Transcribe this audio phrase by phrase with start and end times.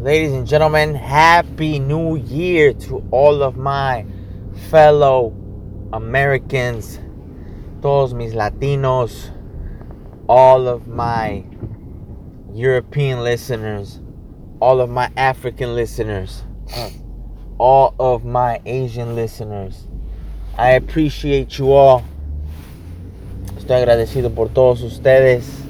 [0.00, 4.06] ladies and gentlemen, happy new year to all of my
[4.70, 5.36] fellow
[5.92, 6.98] Americans,
[7.82, 9.28] todos mis Latinos,
[10.26, 11.44] all of my
[12.54, 14.00] European listeners,
[14.58, 16.44] all of my African listeners,
[17.58, 19.86] all of my Asian listeners.
[20.56, 22.02] I appreciate you all.
[23.58, 25.69] Estoy agradecido por todos ustedes.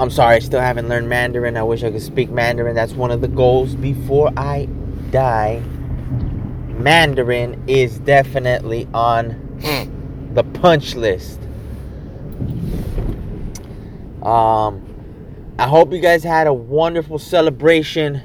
[0.00, 1.58] I'm sorry, I still haven't learned Mandarin.
[1.58, 2.74] I wish I could speak Mandarin.
[2.74, 4.64] That's one of the goals before I
[5.10, 5.60] die.
[6.68, 11.38] Mandarin is definitely on the punch list.
[14.22, 14.82] Um,
[15.58, 18.22] I hope you guys had a wonderful celebration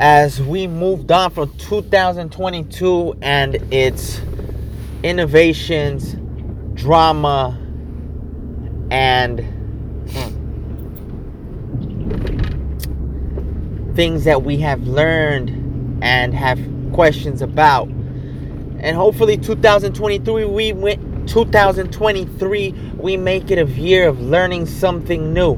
[0.00, 4.20] as we moved on from 2022 and its
[5.04, 6.16] innovations,
[6.74, 7.56] drama,
[8.90, 9.55] and
[13.96, 15.48] things that we have learned
[16.04, 16.60] and have
[16.92, 17.88] questions about.
[17.88, 25.54] And hopefully 2023 we went 2023 we make it a year of learning something new,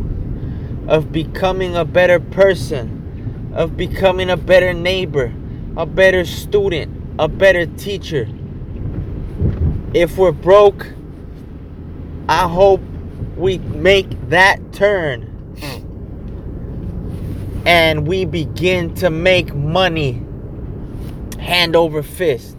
[0.87, 5.35] of becoming a better person, of becoming a better neighbor,
[5.77, 8.29] a better student, a better teacher.
[9.93, 10.87] If we're broke,
[12.29, 12.81] I hope
[13.37, 15.28] we make that turn
[17.69, 20.23] and we begin to make money
[21.39, 22.57] hand over fist.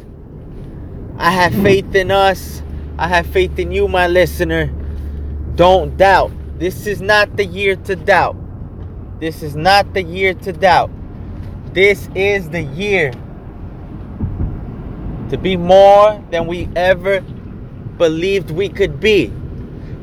[1.17, 2.61] I have faith in us.
[2.99, 4.67] I have faith in you, my listener.
[5.55, 6.31] Don't doubt.
[6.59, 8.37] This is not the year to doubt.
[9.19, 10.91] This is not the year to doubt.
[11.73, 13.11] This is the year
[15.29, 17.21] to be more than we ever
[17.97, 19.33] believed we could be,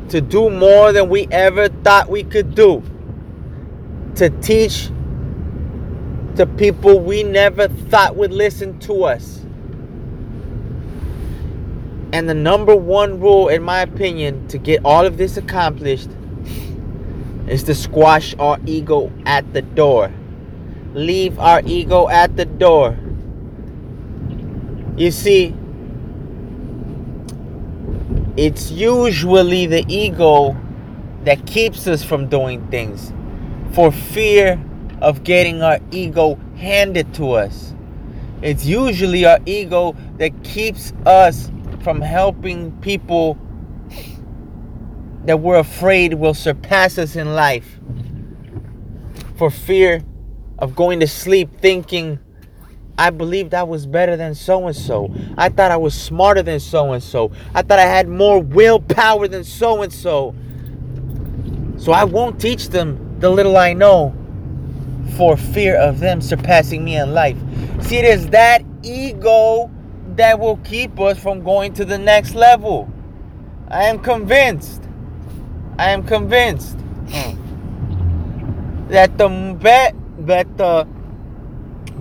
[0.09, 2.83] to do more than we ever thought we could do,
[4.17, 4.91] to teach
[6.37, 9.41] to people we never thought would listen to us.
[12.13, 16.11] And the number one rule, in my opinion, to get all of this accomplished
[17.49, 20.13] is to squash our ego at the door.
[20.95, 22.97] Leave our ego at the door.
[24.97, 25.55] You see,
[28.37, 30.57] it's usually the ego
[31.25, 33.13] that keeps us from doing things
[33.73, 34.63] for fear
[35.01, 37.75] of getting our ego handed to us.
[38.43, 41.51] It's usually our ego that keeps us
[41.83, 43.39] from helping people
[45.25, 47.79] that we're afraid will surpass us in life.
[49.37, 50.03] For fear
[50.59, 52.19] of going to sleep thinking,
[52.99, 55.13] I believed I was better than so and so.
[55.37, 57.33] I thought I was smarter than so and so.
[57.55, 60.35] I thought I had more willpower than so and so.
[61.77, 64.16] So I won't teach them the little I know
[65.17, 67.39] for fear of them surpassing me in life.
[67.83, 69.71] See, it is that ego
[70.17, 72.91] that will keep us from going to the next level.
[73.69, 74.83] I am convinced.
[75.79, 77.37] I am convinced mm,
[78.89, 79.95] that the bet
[80.27, 80.87] that the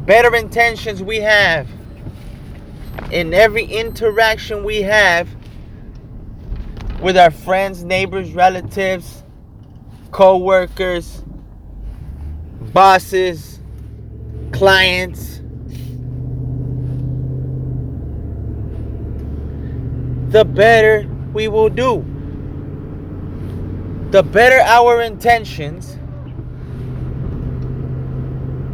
[0.05, 1.67] better intentions we have
[3.11, 5.27] in every interaction we have
[7.01, 9.23] with our friends, neighbors, relatives,
[10.11, 11.24] co-workers,
[12.75, 13.61] bosses,
[14.51, 15.39] clients.
[20.27, 22.03] The better we will do.
[24.11, 25.97] The better our intentions,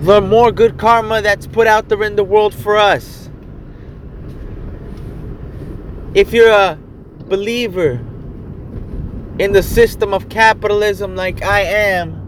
[0.03, 3.29] the more good karma that's put out there in the world for us.
[6.15, 6.79] If you're a
[7.27, 8.03] believer
[9.37, 12.20] in the system of capitalism like I am,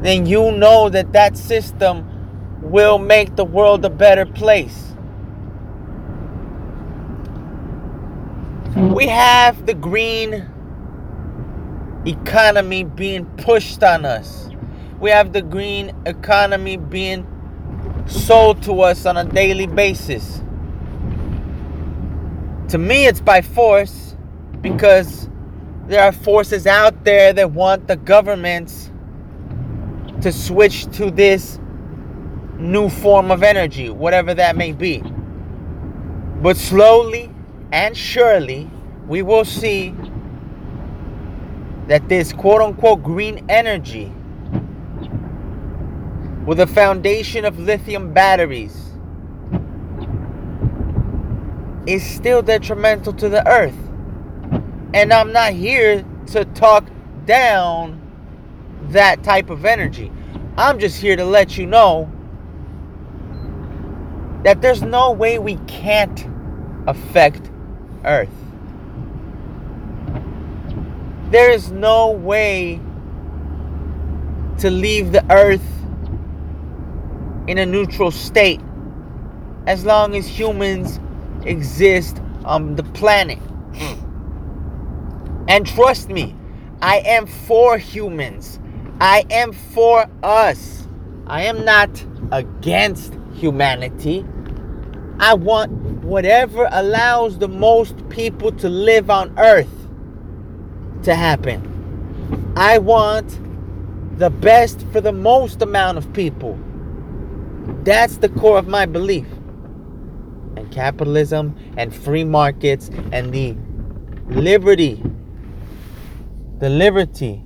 [0.00, 2.06] then you know that that system
[2.62, 4.92] will make the world a better place.
[8.76, 10.48] We have the green
[12.06, 14.50] economy being pushed on us.
[15.00, 17.26] We have the green economy being
[18.06, 20.42] sold to us on a daily basis.
[22.68, 24.16] To me, it's by force
[24.60, 25.28] because
[25.86, 28.90] there are forces out there that want the governments
[30.22, 31.58] to switch to this
[32.58, 35.02] new form of energy, whatever that may be.
[36.42, 37.30] But slowly
[37.72, 38.70] and surely,
[39.06, 39.94] we will see
[41.86, 44.12] that this quote unquote green energy,
[46.44, 48.92] with a foundation of lithium batteries,
[51.86, 53.76] is still detrimental to the earth.
[54.92, 56.86] And I'm not here to talk
[57.24, 58.07] down
[58.88, 60.10] that type of energy.
[60.56, 62.10] I'm just here to let you know
[64.44, 66.26] that there's no way we can't
[66.86, 67.50] affect
[68.04, 68.28] Earth.
[71.30, 72.80] There is no way
[74.58, 75.62] to leave the Earth
[77.46, 78.60] in a neutral state
[79.66, 80.98] as long as humans
[81.44, 83.38] exist on the planet.
[85.48, 86.34] And trust me,
[86.82, 88.58] I am for humans.
[89.00, 90.88] I am for us.
[91.28, 94.26] I am not against humanity.
[95.20, 95.70] I want
[96.02, 99.88] whatever allows the most people to live on earth
[101.04, 101.62] to happen.
[102.56, 103.38] I want
[104.18, 106.58] the best for the most amount of people.
[107.84, 109.28] That's the core of my belief.
[110.56, 113.54] And capitalism and free markets and the
[114.28, 115.00] liberty,
[116.58, 117.44] the liberty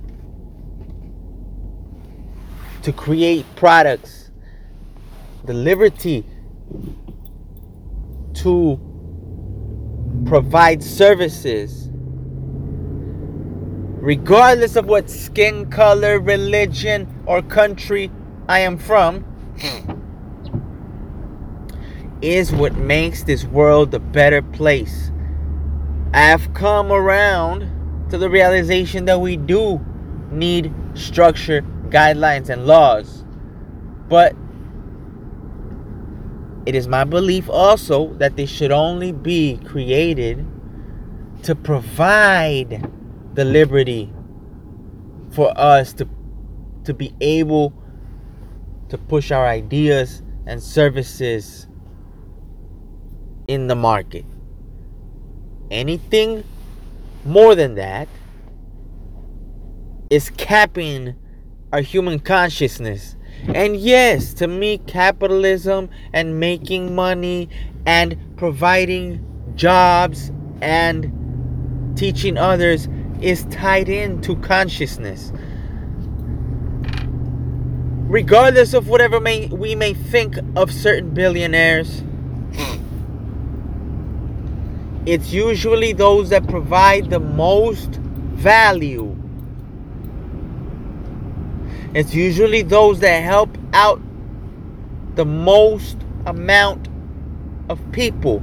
[2.83, 4.29] to create products,
[5.45, 6.23] the liberty
[8.33, 8.79] to
[10.25, 11.89] provide services,
[14.01, 18.11] regardless of what skin color, religion, or country
[18.47, 19.25] I am from,
[22.21, 25.11] is what makes this world a better place.
[26.13, 29.79] I've come around to the realization that we do
[30.31, 33.23] need structure, guidelines, and laws.
[34.09, 34.35] But
[36.65, 40.45] it is my belief also that they should only be created
[41.43, 42.89] to provide
[43.33, 44.11] the liberty
[45.31, 46.07] for us to
[46.85, 47.73] to be able
[48.89, 51.67] to push our ideas and services
[53.47, 54.25] in the market.
[55.71, 56.43] Anything
[57.25, 58.07] more than that
[60.09, 61.15] is capping
[61.73, 63.17] our human consciousness
[63.47, 67.49] and yes, to me, capitalism and making money
[67.85, 69.23] and providing
[69.55, 70.31] jobs
[70.61, 71.11] and
[71.97, 72.87] teaching others
[73.21, 75.33] is tied into consciousness.
[78.07, 82.03] Regardless of whatever may, we may think of certain billionaires,
[85.05, 89.09] it's usually those that provide the most value
[91.93, 94.01] it's usually those that help out
[95.15, 96.87] the most amount
[97.69, 98.41] of people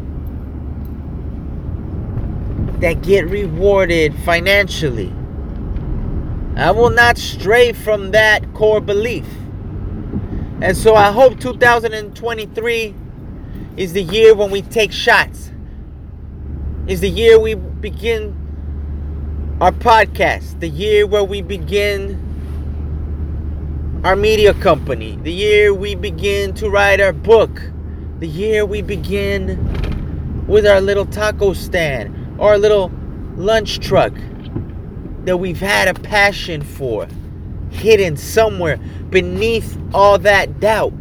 [2.81, 5.12] that get rewarded financially.
[6.56, 9.26] I will not stray from that core belief.
[10.62, 12.94] And so I hope 2023
[13.76, 15.50] is the year when we take shots.
[16.87, 18.37] Is the year we begin
[19.61, 22.29] our podcast, the year where we begin
[24.05, 27.61] our media company, the year we begin to write our book,
[28.19, 32.91] the year we begin with our little taco stand our little
[33.37, 34.14] lunch truck
[35.25, 37.06] that we've had a passion for,
[37.70, 38.79] hidden somewhere
[39.11, 40.94] beneath all that doubt.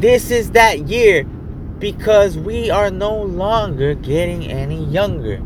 [0.00, 1.24] This is that year
[1.80, 5.42] because we are no longer getting any younger.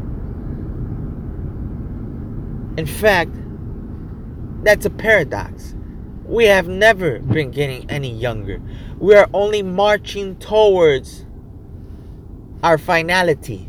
[2.76, 3.34] In fact,
[4.64, 5.74] that's a paradox.
[6.24, 8.60] We have never been getting any younger.
[8.98, 11.26] We are only marching towards
[12.62, 13.68] our finality.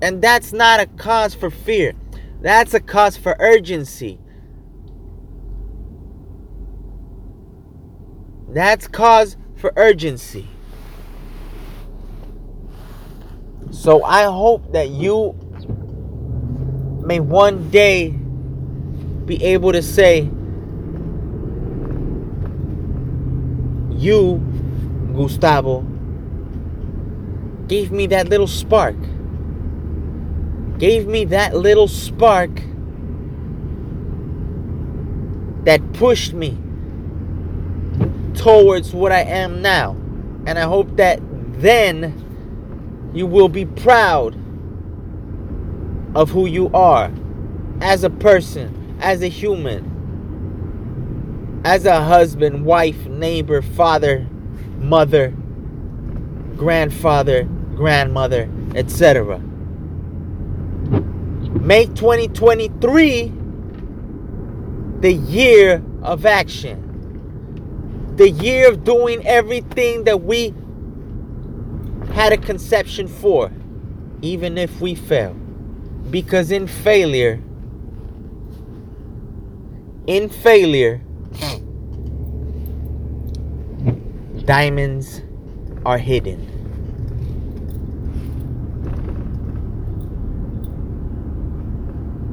[0.00, 1.94] And that's not a cause for fear,
[2.40, 4.18] that's a cause for urgency.
[8.48, 10.48] That's cause for urgency.
[13.70, 15.34] So I hope that you
[17.04, 18.19] may one day
[19.26, 20.30] be able to say,
[24.00, 24.38] You,
[25.14, 25.82] Gustavo,
[27.68, 28.96] gave me that little spark.
[30.78, 32.50] Gave me that little spark
[35.64, 36.56] that pushed me
[38.34, 39.92] towards what I am now.
[40.46, 41.20] And I hope that
[41.60, 44.34] then you will be proud
[46.14, 47.12] of who you are
[47.82, 49.86] as a person as a human,
[51.64, 54.26] as a husband, wife, neighbor, father,
[54.78, 55.34] mother,
[56.56, 59.38] grandfather, grandmother, etc.
[61.60, 63.32] Make 2023
[65.00, 66.86] the year of action.
[68.16, 70.54] The year of doing everything that we
[72.12, 73.50] had a conception for,
[74.20, 75.32] even if we fail.
[76.10, 77.40] Because in failure,
[80.06, 81.00] in failure,
[84.44, 85.22] diamonds
[85.84, 86.46] are hidden.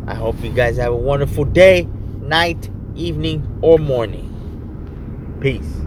[0.07, 1.87] I hope you guys have a wonderful day,
[2.21, 4.33] night, evening, or morning.
[5.41, 5.86] Peace.